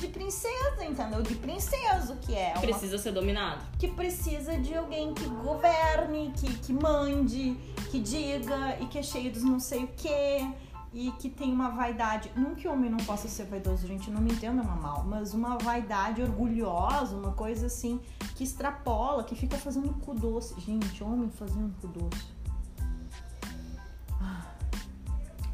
De, 0.07 0.09
princesa, 0.09 0.85
entendeu? 0.85 1.23
De 1.23 1.35
princeso, 1.37 2.17
que 2.21 2.35
é 2.35 2.53
uma 2.53 2.61
Precisa 2.61 2.99
ser 2.99 3.13
dominado. 3.13 3.61
que 3.79 3.89
precisa 3.89 4.57
de 4.59 4.75
alguém 4.75 5.15
que 5.15 5.25
governe, 5.27 6.33
que, 6.37 6.53
que 6.59 6.73
mande, 6.73 7.57
que 7.91 8.01
diga 8.01 8.79
e 8.81 8.87
que 8.87 8.99
é 8.99 9.03
cheio 9.03 9.33
dos 9.33 9.43
não 9.43 9.61
sei 9.61 9.85
o 9.85 9.89
quê. 9.97 10.47
E 10.95 11.11
que 11.13 11.31
tem 11.31 11.51
uma 11.51 11.71
vaidade. 11.71 12.31
Não 12.37 12.55
que 12.55 12.69
homem 12.69 12.91
não 12.91 12.99
possa 12.99 13.27
ser 13.27 13.47
vaidoso, 13.47 13.87
gente, 13.87 14.11
não 14.11 14.21
me 14.21 14.31
entenda 14.31 14.63
mal, 14.63 15.03
mas 15.05 15.33
uma 15.33 15.57
vaidade 15.57 16.21
orgulhosa, 16.21 17.17
uma 17.17 17.33
coisa 17.33 17.65
assim, 17.67 17.99
que 18.35 18.45
extrapola, 18.45 19.25
que 19.25 19.35
fica 19.35 19.57
fazendo 19.57 19.89
cu 20.01 20.13
doce. 20.15 20.55
Gente, 20.61 21.03
homem 21.03 21.31
fazendo 21.31 21.75
cu 21.81 21.87
doce. 21.87 22.27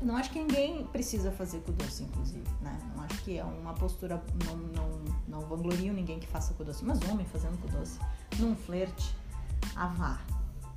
Eu 0.00 0.06
não 0.06 0.16
acho 0.16 0.30
que 0.30 0.38
ninguém 0.38 0.84
precisa 0.86 1.32
fazer 1.32 1.60
doce, 1.60 2.04
inclusive, 2.04 2.48
né? 2.60 2.78
Não 2.94 3.02
acho 3.02 3.22
que 3.24 3.38
é 3.38 3.44
uma 3.44 3.74
postura. 3.74 4.22
Não, 4.44 4.56
não, 4.56 5.04
não 5.26 5.40
vanglorio 5.48 5.92
ninguém 5.92 6.20
que 6.20 6.26
faça 6.26 6.54
doce. 6.62 6.84
Mas 6.84 7.02
homem 7.08 7.26
fazendo 7.26 7.58
doce 7.70 7.98
num 8.38 8.54
flerte, 8.54 9.14
ah 9.74 9.88
vá. 9.88 10.20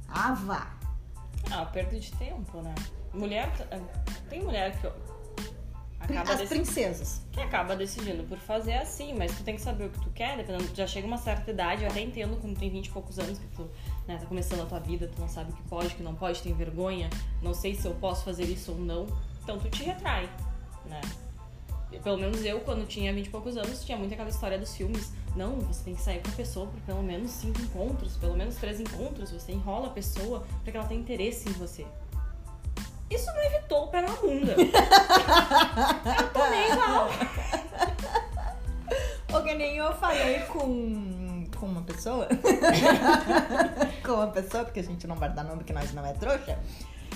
Ah. 0.09 0.33
Ah, 1.51 1.65
perda 1.65 1.99
de 1.99 2.11
tempo, 2.13 2.61
né? 2.61 2.73
Mulher. 3.13 3.51
Tem 4.29 4.43
mulher 4.43 4.79
que. 4.79 4.87
Acaba 6.01 6.31
As 6.33 6.39
dec- 6.39 6.49
princesas. 6.49 7.21
que 7.31 7.39
acaba 7.39 7.75
decidindo 7.75 8.23
por 8.23 8.37
fazer 8.37 8.73
assim, 8.73 9.13
mas 9.13 9.35
tu 9.35 9.43
tem 9.43 9.55
que 9.55 9.61
saber 9.61 9.85
o 9.85 9.89
que 9.89 9.99
tu 10.01 10.09
quer, 10.11 10.37
dependendo, 10.37 10.69
já 10.75 10.87
chega 10.87 11.05
uma 11.07 11.17
certa 11.17 11.51
idade, 11.51 11.83
eu 11.83 11.89
até 11.89 12.01
entendo 12.01 12.37
quando 12.41 12.57
tem 12.57 12.69
20 12.69 12.87
e 12.87 12.89
poucos 12.91 13.19
anos 13.19 13.37
que 13.39 13.47
tu 13.55 13.69
né, 14.07 14.17
tá 14.17 14.25
começando 14.25 14.61
a 14.61 14.65
tua 14.65 14.79
vida, 14.79 15.07
tu 15.13 15.19
não 15.21 15.27
sabe 15.29 15.51
o 15.51 15.55
que 15.55 15.63
pode, 15.63 15.87
o 15.87 15.97
que 15.97 16.03
não 16.03 16.15
pode, 16.15 16.41
tem 16.41 16.53
vergonha, 16.53 17.09
não 17.41 17.53
sei 17.53 17.75
se 17.75 17.85
eu 17.87 17.93
posso 17.95 18.23
fazer 18.25 18.45
isso 18.45 18.71
ou 18.71 18.77
não, 18.79 19.05
então 19.43 19.57
tu 19.59 19.69
te 19.69 19.83
retrai, 19.83 20.29
né? 20.85 21.01
Pelo 22.03 22.17
menos 22.17 22.43
eu, 22.45 22.61
quando 22.61 22.87
tinha 22.87 23.13
20 23.13 23.25
e 23.27 23.29
poucos 23.29 23.57
anos, 23.57 23.83
tinha 23.83 23.97
muito 23.97 24.13
aquela 24.13 24.29
história 24.29 24.57
dos 24.57 24.73
filmes. 24.73 25.11
Não, 25.35 25.59
você 25.59 25.83
tem 25.83 25.93
que 25.93 26.01
sair 26.01 26.21
com 26.21 26.29
a 26.29 26.31
pessoa 26.31 26.67
por 26.67 26.79
pelo 26.83 27.03
menos 27.03 27.31
cinco 27.31 27.61
encontros, 27.61 28.15
pelo 28.15 28.33
menos 28.35 28.55
três 28.55 28.79
encontros, 28.79 29.29
você 29.29 29.51
enrola 29.51 29.87
a 29.87 29.89
pessoa 29.89 30.45
pra 30.63 30.71
que 30.71 30.77
ela 30.77 30.87
tenha 30.87 31.01
interesse 31.01 31.49
em 31.49 31.51
você. 31.51 31.85
Isso 33.11 33.25
não 33.27 33.43
evitou 33.43 33.83
o 33.83 33.87
pé 33.89 34.01
na 34.01 34.13
bunda. 34.13 34.55
eu 36.17 36.29
tomei 36.33 36.71
igual. 36.71 37.09
Ou 39.33 39.43
que 39.43 39.53
nem 39.53 39.77
eu 39.77 39.93
falei 39.95 40.39
com, 40.41 41.45
com 41.57 41.65
uma 41.65 41.81
pessoa. 41.81 42.27
com 44.03 44.13
uma 44.13 44.27
pessoa, 44.27 44.63
porque 44.63 44.79
a 44.79 44.83
gente 44.83 45.05
não 45.07 45.15
vai 45.15 45.29
dar 45.29 45.43
nome 45.43 45.63
que 45.63 45.73
nós 45.73 45.93
não 45.93 46.05
é 46.05 46.13
trouxa. 46.13 46.57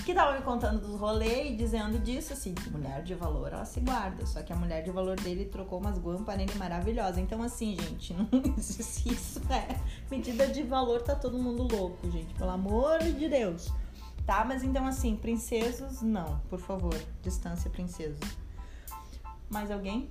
Que 0.06 0.14
tava 0.14 0.34
me 0.34 0.42
contando 0.42 0.80
dos 0.82 1.00
rolês 1.00 1.52
e 1.52 1.56
dizendo 1.56 1.98
disso, 1.98 2.34
assim, 2.34 2.54
que 2.54 2.70
mulher 2.70 3.02
de 3.02 3.16
valor, 3.16 3.52
ela 3.52 3.66
se 3.66 3.80
guarda. 3.80 4.26
Só 4.26 4.44
que 4.44 4.54
a 4.54 4.56
mulher 4.56 4.84
de 4.84 4.92
valor 4.92 5.16
dele 5.16 5.46
trocou 5.46 5.80
umas 5.80 5.98
guampas 5.98 6.38
nele 6.38 6.54
maravilhosas. 6.56 7.18
Então, 7.18 7.42
assim, 7.42 7.76
gente, 7.80 8.14
não 8.14 8.28
existe 8.58 9.14
isso, 9.14 9.42
é. 9.50 9.76
Medida 10.12 10.46
de 10.48 10.62
valor, 10.62 11.02
tá 11.02 11.16
todo 11.16 11.40
mundo 11.40 11.64
louco, 11.64 12.12
gente. 12.12 12.34
Pelo 12.36 12.52
amor 12.52 13.00
de 13.00 13.28
Deus. 13.28 13.74
Tá? 14.26 14.44
Mas 14.44 14.64
então, 14.64 14.88
assim, 14.88 15.16
princesos, 15.16 16.02
não. 16.02 16.40
Por 16.50 16.60
favor, 16.60 16.96
distância, 17.22 17.70
princesos. 17.70 18.20
Mais 19.50 19.70
alguém? 19.70 20.10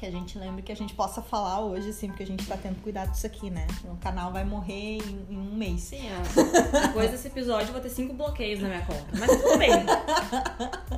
que 0.00 0.06
a 0.06 0.10
gente 0.10 0.38
lembre 0.38 0.62
que 0.62 0.72
a 0.72 0.76
gente 0.76 0.94
possa 0.94 1.20
falar 1.20 1.60
hoje, 1.60 1.90
assim, 1.90 2.08
porque 2.08 2.22
a 2.22 2.26
gente 2.26 2.46
tá 2.46 2.56
tendo 2.56 2.80
cuidado 2.80 3.10
disso 3.10 3.26
aqui, 3.26 3.50
né? 3.50 3.66
O 3.84 3.96
canal 3.96 4.32
vai 4.32 4.44
morrer 4.44 4.96
em, 4.96 5.26
em 5.28 5.36
um 5.36 5.54
mês. 5.54 5.82
Sim, 5.82 6.08
ó. 6.10 6.86
Depois 6.86 7.10
desse 7.10 7.28
episódio 7.28 7.68
eu 7.68 7.72
vou 7.72 7.82
ter 7.82 7.90
cinco 7.90 8.14
bloqueios 8.14 8.60
na 8.60 8.68
minha 8.68 8.86
conta. 8.86 9.06
Mas 9.18 9.30
tudo 9.30 9.58
bem. 9.58 9.70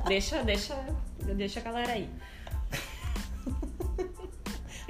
Deixa, 0.07 0.41
deixa, 0.43 0.75
deixa 1.35 1.59
a 1.59 1.63
galera 1.63 1.91
aí. 1.91 2.09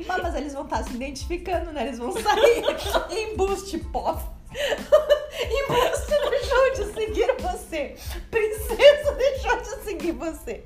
Mas, 0.07 0.21
mas 0.21 0.35
eles 0.35 0.53
vão 0.53 0.63
estar 0.63 0.83
se 0.83 0.93
identificando, 0.93 1.71
né? 1.71 1.87
Eles 1.87 1.97
vão 1.97 2.11
sair 2.11 2.63
em 3.09 3.35
boost 3.35 3.77
pop. 3.91 4.21
Embuste 4.53 6.22
deixou 6.53 6.71
de 6.71 6.93
seguir 6.93 7.35
você. 7.39 7.95
Princesa 8.29 9.11
deixou 9.17 9.61
de 9.61 9.83
seguir 9.83 10.11
você. 10.11 10.61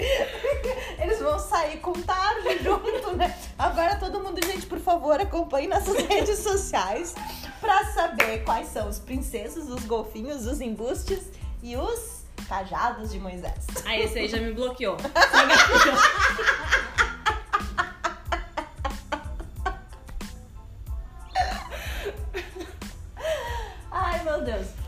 Eles 1.01 1.19
vão 1.19 1.39
sair 1.39 1.77
com 1.77 1.93
tarde 1.93 2.63
junto, 2.63 3.15
né? 3.15 3.37
Agora 3.57 3.95
todo 3.95 4.19
mundo, 4.21 4.43
gente, 4.45 4.65
por 4.65 4.79
favor, 4.79 5.19
acompanhe 5.19 5.67
nossas 5.67 5.97
redes 6.05 6.39
sociais 6.39 7.15
pra 7.59 7.85
saber 7.93 8.43
quais 8.43 8.67
são 8.67 8.87
os 8.89 8.99
princesos, 8.99 9.69
os 9.69 9.83
golfinhos, 9.85 10.45
os 10.45 10.61
embustes 10.61 11.29
e 11.63 11.75
os 11.75 12.17
cajados 12.47 13.11
de 13.11 13.19
Moisés. 13.19 13.65
Ah, 13.85 13.97
esse 13.97 14.19
aí 14.19 14.27
já 14.27 14.37
me 14.37 14.53
bloqueou. 14.53 14.97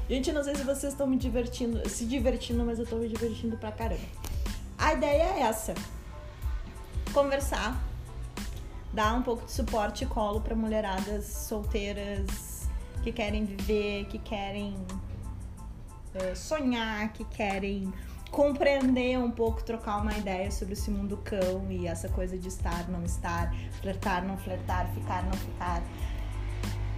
Gente, 0.10 0.32
não 0.32 0.44
sei 0.44 0.56
se 0.56 0.64
vocês 0.64 0.92
estão 0.94 1.06
me 1.06 1.18
divertindo, 1.18 1.88
se 1.88 2.04
divertindo, 2.04 2.66
mas 2.66 2.80
eu 2.80 2.86
tô 2.88 2.96
me 2.96 3.08
divertindo 3.08 3.56
pra 3.58 3.72
caramba. 3.72 4.02
A 4.76 4.94
ideia 4.94 5.22
é 5.22 5.42
essa. 5.42 5.76
Conversar, 7.14 7.80
dar 8.92 9.14
um 9.14 9.22
pouco 9.22 9.46
de 9.46 9.52
suporte 9.52 10.04
e 10.06 10.08
colo 10.08 10.42
pra 10.42 10.56
mulheradas 10.56 11.26
solteiras 11.26 12.68
que 13.04 13.12
querem 13.12 13.46
viver, 13.46 14.06
que 14.06 14.18
querem 14.18 14.76
eh, 16.16 16.34
sonhar, 16.34 17.14
que 17.14 17.24
querem 17.26 17.94
compreender 18.32 19.18
um 19.20 19.30
pouco, 19.30 19.64
trocar 19.64 20.02
uma 20.02 20.18
ideia 20.18 20.50
sobre 20.50 20.74
esse 20.74 20.90
mundo 20.90 21.18
cão 21.18 21.68
e 21.70 21.86
essa 21.86 22.10
coisa 22.10 22.36
de 22.36 22.48
estar, 22.48 22.90
não 22.90 23.04
estar, 23.04 23.54
flertar, 23.80 24.26
não 24.26 24.38
flertar, 24.38 24.92
ficar, 24.92 25.24
não 25.24 25.34
ficar. 25.34 25.84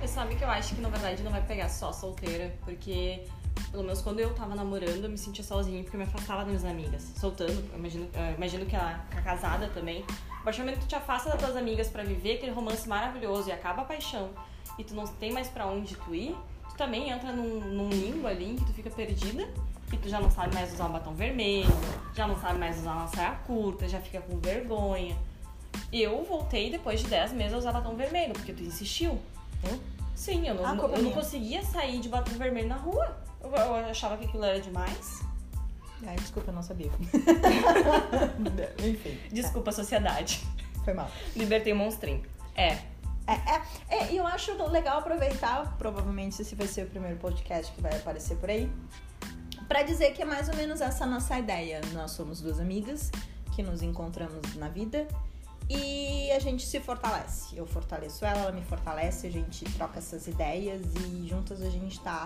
Mas 0.01 0.09
sabe 0.09 0.35
que 0.35 0.43
eu 0.43 0.49
acho 0.49 0.73
que 0.73 0.81
na 0.81 0.89
verdade 0.89 1.21
não 1.21 1.31
vai 1.31 1.43
pegar 1.43 1.69
só 1.69 1.93
solteira, 1.93 2.51
porque 2.65 3.21
pelo 3.69 3.83
menos 3.83 4.01
quando 4.01 4.19
eu 4.19 4.33
tava 4.33 4.55
namorando, 4.55 5.03
eu 5.03 5.09
me 5.09 5.17
sentia 5.17 5.43
sozinha 5.43 5.83
porque 5.83 5.95
eu 5.95 5.99
me 5.99 6.07
afastava 6.07 6.39
das 6.39 6.47
minhas 6.47 6.65
amigas. 6.65 7.13
Soltando, 7.15 7.63
imagino, 7.75 8.09
imagino 8.35 8.65
que 8.65 8.75
a, 8.75 8.99
a 9.15 9.21
casada 9.21 9.67
também. 9.67 10.03
A 10.39 10.43
partir 10.43 10.61
do 10.61 10.65
momento 10.65 10.79
que 10.79 10.85
tu 10.85 10.89
te 10.89 10.95
afasta 10.95 11.29
das 11.29 11.39
tuas 11.39 11.55
amigas 11.55 11.87
pra 11.87 12.03
viver 12.03 12.37
aquele 12.37 12.51
romance 12.51 12.89
maravilhoso 12.89 13.49
e 13.49 13.51
acaba 13.51 13.83
a 13.83 13.85
paixão 13.85 14.31
e 14.79 14.83
tu 14.83 14.95
não 14.95 15.05
tem 15.05 15.31
mais 15.31 15.49
pra 15.49 15.67
onde 15.67 15.95
tu 15.95 16.15
ir, 16.15 16.35
tu 16.67 16.75
também 16.75 17.11
entra 17.11 17.31
num, 17.31 17.59
num 17.59 17.89
limbo 17.89 18.25
ali 18.25 18.49
em 18.51 18.55
que 18.55 18.65
tu 18.65 18.73
fica 18.73 18.89
perdida 18.89 19.47
e 19.93 19.97
tu 19.97 20.09
já 20.09 20.19
não 20.19 20.31
sabe 20.31 20.55
mais 20.55 20.73
usar 20.73 20.85
um 20.85 20.91
batom 20.93 21.13
vermelho, 21.13 21.69
já 22.15 22.25
não 22.25 22.39
sabe 22.41 22.57
mais 22.57 22.79
usar 22.79 22.93
uma 22.93 23.07
saia 23.07 23.35
curta, 23.45 23.87
já 23.87 23.99
fica 23.99 24.19
com 24.21 24.39
vergonha. 24.39 25.15
Eu 25.93 26.23
voltei 26.23 26.71
depois 26.71 27.01
de 27.01 27.07
10 27.07 27.33
meses 27.33 27.53
a 27.53 27.57
usar 27.57 27.71
batom 27.71 27.95
vermelho, 27.95 28.33
porque 28.33 28.51
tu 28.51 28.63
insistiu. 28.63 29.19
Sim, 30.15 30.47
eu 30.47 30.53
não, 30.53 30.65
Ah, 30.65 30.75
eu 30.75 31.01
não 31.01 31.11
conseguia 31.11 31.63
sair 31.63 31.99
de 31.99 32.07
batom 32.07 32.37
vermelho 32.37 32.67
na 32.67 32.75
rua. 32.75 33.17
Eu, 33.43 33.49
eu 33.49 33.75
achava 33.75 34.17
que 34.17 34.25
aquilo 34.25 34.43
era 34.43 34.61
demais. 34.61 35.23
Ai, 36.05 36.15
desculpa, 36.15 36.51
eu 36.51 36.55
não 36.55 36.63
sabia. 36.63 36.91
Enfim. 38.87 39.17
Desculpa, 39.31 39.71
sociedade. 39.71 40.45
Foi 40.83 40.93
mal. 40.93 41.09
Libertei 41.35 41.73
o 41.73 41.75
monstrinho. 41.75 42.23
É. 42.55 42.77
É, 43.27 43.33
é, 43.33 43.61
é, 43.89 44.11
e 44.13 44.17
eu 44.17 44.27
acho 44.27 44.51
legal 44.67 44.99
aproveitar, 44.99 45.77
provavelmente 45.77 46.41
esse 46.41 46.55
vai 46.55 46.67
ser 46.67 46.85
o 46.85 46.89
primeiro 46.89 47.17
podcast 47.17 47.71
que 47.71 47.81
vai 47.81 47.95
aparecer 47.95 48.35
por 48.37 48.49
aí, 48.49 48.69
pra 49.67 49.83
dizer 49.83 50.13
que 50.13 50.21
é 50.21 50.25
mais 50.25 50.49
ou 50.49 50.55
menos 50.55 50.81
essa 50.81 51.03
a 51.05 51.07
nossa 51.07 51.37
ideia. 51.39 51.81
Nós 51.93 52.11
somos 52.11 52.41
duas 52.41 52.59
amigas 52.59 53.11
que 53.55 53.63
nos 53.63 53.81
encontramos 53.81 54.55
na 54.55 54.69
vida 54.69 55.07
e 55.73 56.31
a 56.31 56.39
gente 56.39 56.65
se 56.65 56.79
fortalece. 56.79 57.55
Eu 57.55 57.65
fortaleço 57.65 58.25
ela, 58.25 58.39
ela 58.39 58.51
me 58.51 58.63
fortalece, 58.63 59.27
a 59.27 59.31
gente 59.31 59.65
troca 59.65 59.99
essas 59.99 60.27
ideias 60.27 60.81
e 60.95 61.27
juntas 61.27 61.61
a 61.61 61.69
gente 61.69 61.99
tá 61.99 62.25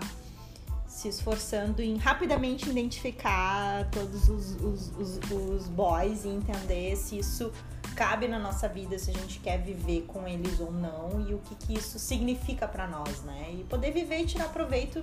se 0.86 1.08
esforçando 1.08 1.82
em 1.82 1.96
rapidamente 1.96 2.68
identificar 2.70 3.88
todos 3.90 4.28
os, 4.28 4.56
os, 4.56 4.92
os, 4.96 5.30
os 5.30 5.68
boys 5.68 6.24
e 6.24 6.28
entender 6.28 6.96
se 6.96 7.18
isso 7.18 7.52
cabe 7.94 8.28
na 8.28 8.38
nossa 8.38 8.68
vida, 8.68 8.98
se 8.98 9.10
a 9.10 9.14
gente 9.14 9.38
quer 9.40 9.58
viver 9.58 10.02
com 10.06 10.26
eles 10.26 10.58
ou 10.60 10.72
não 10.72 11.24
e 11.28 11.34
o 11.34 11.38
que, 11.38 11.54
que 11.54 11.74
isso 11.74 11.98
significa 11.98 12.66
pra 12.66 12.86
nós, 12.86 13.22
né? 13.22 13.50
E 13.52 13.64
poder 13.64 13.90
viver 13.90 14.20
e 14.20 14.26
tirar 14.26 14.48
proveito 14.48 15.00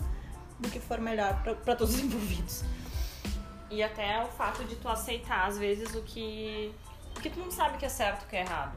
do 0.60 0.70
que 0.70 0.80
for 0.80 1.00
melhor 1.00 1.42
pra 1.64 1.76
todos 1.76 1.96
os 1.96 2.02
envolvidos. 2.02 2.64
E 3.70 3.82
até 3.82 4.24
o 4.24 4.28
fato 4.28 4.64
de 4.66 4.76
tu 4.76 4.88
aceitar, 4.88 5.48
às 5.48 5.58
vezes, 5.58 5.96
o 5.96 6.02
que. 6.04 6.72
O 7.16 7.20
que 7.22 7.30
tu 7.30 7.40
não 7.40 7.52
sabe 7.52 7.78
que 7.78 7.86
é 7.86 7.90
certo 7.90 8.24
e 8.24 8.28
que 8.28 8.36
é 8.36 8.42
errado. 8.42 8.76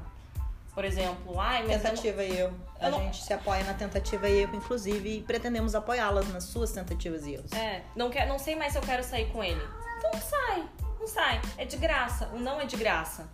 Por 0.74 0.84
exemplo, 0.84 1.40
ai, 1.40 1.62
mas. 1.62 1.70
eu 1.70 1.76
não- 1.78 1.82
Tentativa 1.84 2.22
e 2.22 2.36
erro. 2.38 2.60
A 2.78 2.84
eu 2.86 2.90
não- 2.90 2.98
gente 3.00 3.22
se 3.24 3.32
apoia 3.32 3.64
na 3.64 3.72
tentativa 3.74 4.28
e 4.28 4.40
erro, 4.40 4.54
inclusive, 4.56 5.18
e 5.18 5.22
pretendemos 5.22 5.74
apoiá-las 5.74 6.28
nas 6.28 6.44
suas 6.44 6.70
tentativas 6.72 7.24
e 7.26 7.32
erros. 7.34 7.50
É, 7.52 7.82
não, 7.96 8.10
quer, 8.10 8.26
não 8.28 8.38
sei 8.38 8.54
mais 8.54 8.72
se 8.72 8.78
eu 8.78 8.82
quero 8.82 9.02
sair 9.02 9.30
com 9.32 9.42
ele. 9.42 9.62
Então 9.98 10.10
não 10.12 10.20
sai, 10.20 10.68
não 11.00 11.06
sai. 11.06 11.40
É 11.56 11.64
de 11.64 11.76
graça, 11.78 12.28
o 12.34 12.38
não 12.38 12.60
é 12.60 12.66
de 12.66 12.76
graça, 12.76 13.26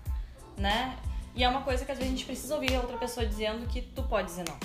né? 0.56 0.96
E 1.34 1.42
é 1.42 1.48
uma 1.48 1.62
coisa 1.62 1.84
que 1.84 1.90
às 1.90 1.98
vezes 1.98 2.12
a 2.12 2.16
gente 2.16 2.26
precisa 2.26 2.54
ouvir 2.54 2.76
a 2.76 2.80
outra 2.80 2.96
pessoa 2.96 3.26
dizendo 3.26 3.66
que 3.66 3.82
tu 3.82 4.02
pode 4.04 4.28
dizer 4.28 4.44
não. 4.48 4.56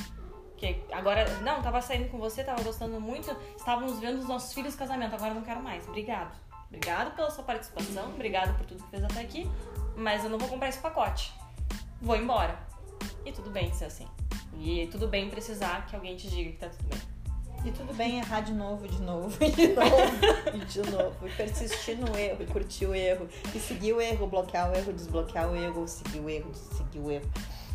Que 0.56 0.84
agora, 0.92 1.26
não, 1.40 1.62
tava 1.64 1.82
saindo 1.82 2.10
com 2.10 2.18
você, 2.20 2.44
tava 2.44 2.62
gostando 2.62 3.00
muito, 3.02 3.36
estávamos 3.56 4.00
vendo 4.00 4.20
os 4.20 4.28
nossos 4.28 4.54
filhos 4.54 4.76
casamento, 4.76 5.16
agora 5.16 5.34
não 5.34 5.42
quero 5.42 5.62
mais. 5.64 5.88
Obrigado. 5.88 6.36
Obrigado 6.68 7.16
pela 7.16 7.32
sua 7.32 7.44
participação, 7.44 8.10
obrigado 8.10 8.56
por 8.58 8.66
tudo 8.66 8.84
que 8.84 8.90
fez 8.90 9.04
até 9.04 9.22
aqui, 9.22 9.50
mas 9.98 10.24
eu 10.24 10.30
não 10.30 10.38
vou 10.38 10.48
comprar 10.48 10.70
esse 10.70 10.78
pacote. 10.78 11.34
Vou 12.00 12.16
embora. 12.16 12.58
E 13.26 13.32
tudo 13.32 13.50
bem 13.50 13.74
ser 13.74 13.86
assim. 13.86 14.08
E 14.60 14.88
tudo 14.92 15.08
bem 15.08 15.30
precisar 15.30 15.88
que 15.88 15.96
alguém 15.96 16.16
te 16.16 16.30
diga 16.30 16.52
que 16.52 16.58
tá 16.58 16.70
tudo 16.70 16.88
bem. 16.88 17.18
E 17.66 17.72
tudo 17.72 17.94
bem 17.96 18.20
errar 18.20 18.42
de 18.42 18.54
novo, 18.54 18.88
de 18.88 19.02
novo, 19.02 19.36
e 19.44 19.52
de 19.52 19.68
novo, 19.74 20.56
e 20.56 20.66
de 20.66 20.92
novo. 20.92 21.28
E 21.28 21.32
persistir 21.32 21.98
no 21.98 22.16
erro, 22.16 22.44
e 22.44 22.46
curtir 22.46 22.86
o 22.86 22.94
erro. 22.94 23.28
E 23.54 23.60
seguir 23.60 23.94
o 23.94 24.00
erro, 24.00 24.28
bloquear 24.28 24.72
o 24.72 24.76
erro, 24.76 24.94
desbloquear 24.94 25.50
o 25.52 25.56
erro, 25.56 25.88
seguir 25.88 26.20
o 26.20 26.30
erro, 26.30 26.54
seguir 26.54 27.00
o 27.00 27.10
erro. 27.10 27.30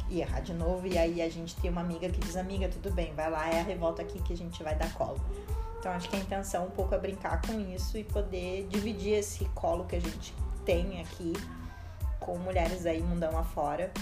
E 0.09 0.21
errar 0.21 0.41
de 0.41 0.55
novo. 0.55 0.87
E 0.87 0.97
aí 0.97 1.21
a 1.21 1.29
gente 1.29 1.57
tem 1.57 1.71
uma 1.71 1.81
amiga 1.81 2.09
que 2.09 2.21
diz, 2.21 2.37
amiga, 2.37 2.69
tudo 2.69 2.93
bem, 2.93 3.13
vai 3.15 3.29
lá, 3.29 3.49
erra 3.49 3.73
e 3.73 3.77
volta 3.77 4.03
aqui 4.03 4.23
que 4.23 4.33
a 4.33 4.37
gente 4.37 4.63
vai 4.63 4.77
dar 4.77 4.93
colo. 4.95 5.21
Então 5.79 5.91
acho 5.91 6.09
que 6.09 6.15
a 6.15 6.21
intenção 6.21 6.67
um 6.67 6.71
pouco 6.71 6.95
é 6.95 6.99
brincar 6.99 7.43
com 7.43 7.59
isso 7.75 7.99
e 7.99 8.05
poder 8.05 8.69
dividir 8.69 9.15
esse 9.15 9.45
colo 9.47 9.85
que 9.85 9.97
a 9.97 10.01
gente 10.01 10.33
tem 10.65 11.01
aqui 11.01 11.33
com 12.23 12.39
mulheres 12.39 12.87
aí 12.87 13.03
mundão 13.03 13.37
afora. 13.37 13.93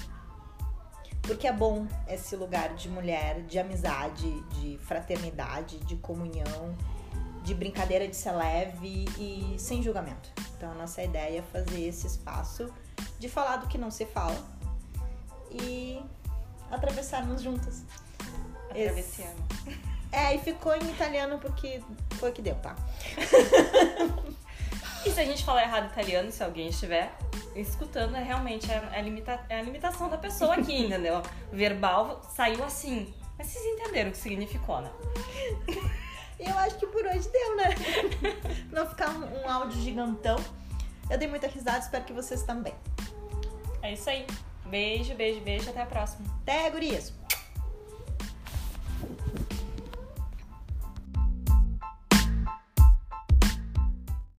Porque 1.23 1.47
é 1.47 1.53
bom 1.53 1.87
esse 2.09 2.35
lugar 2.37 2.75
de 2.75 2.89
mulher, 2.89 3.43
de 3.43 3.59
amizade, 3.59 4.41
de 4.51 4.79
fraternidade, 4.79 5.79
de 5.81 5.97
comunhão, 5.97 6.77
de 7.43 7.55
brincadeira 7.55 8.07
de 8.07 8.17
ser 8.17 8.33
leve 8.33 9.07
e 9.19 9.57
sem 9.59 9.83
julgamento. 9.83 10.31
Então 10.57 10.71
a 10.71 10.75
nossa 10.75 11.03
ideia 11.03 11.39
é 11.39 11.43
fazer 11.43 11.87
esse 11.87 12.07
espaço 12.07 12.73
de 13.19 13.29
falar 13.29 13.57
do 13.57 13.67
que 13.67 13.79
não 13.79 13.91
se 13.91 14.07
fala 14.07 14.37
e 15.51 16.03
atravessarmos 16.71 17.43
juntas. 17.43 17.85
Atravessiano. 18.71 19.47
É, 20.13 20.35
e 20.35 20.39
ficou 20.39 20.75
em 20.75 20.91
italiano 20.91 21.39
porque 21.39 21.81
foi 22.13 22.31
o 22.31 22.33
que 22.33 22.43
deu, 22.43 22.57
tá? 22.57 22.75
E 25.05 25.11
se 25.11 25.21
a 25.21 25.25
gente 25.25 25.45
falar 25.45 25.63
errado 25.63 25.91
italiano, 25.91 26.31
se 26.31 26.43
alguém 26.43 26.69
estiver 26.69 27.11
escutando, 27.57 28.17
é 28.17 28.23
realmente 28.23 28.71
é 28.71 28.77
a, 28.77 29.01
limita, 29.01 29.41
é 29.49 29.59
a 29.59 29.63
limitação 29.63 30.09
da 30.09 30.19
pessoa 30.19 30.55
aqui, 30.55 30.77
entendeu? 30.87 31.23
Verbal 31.53 32.23
saiu 32.35 32.63
assim. 32.65 33.13
Mas 33.39 33.49
vocês 33.49 33.65
entenderam 33.65 34.11
o 34.11 34.13
que 34.13 34.19
significou, 34.19 34.83
né? 34.83 34.91
E 36.39 36.49
eu 36.49 36.59
acho 36.59 36.77
que 36.77 36.87
por 36.87 37.05
hoje 37.05 37.29
deu, 37.29 37.57
né? 37.57 37.69
Não 38.71 38.87
ficar 38.87 39.11
um, 39.11 39.43
um 39.43 39.49
áudio 39.51 39.81
gigantão. 39.81 40.37
Eu 41.09 41.19
dei 41.19 41.29
muita 41.29 41.47
risada, 41.49 41.79
espero 41.79 42.05
que 42.05 42.13
vocês 42.13 42.43
também. 42.43 42.75
É 43.83 43.93
isso 43.93 44.09
aí. 44.09 44.27
Beijo, 44.67 45.15
beijo, 45.15 45.41
beijo. 45.41 45.71
Até 45.71 45.83
a 45.83 45.87
próxima. 45.87 46.27
Até, 46.43 46.71
gurias! 46.71 47.13